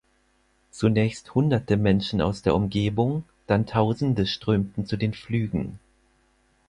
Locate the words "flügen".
5.13-5.77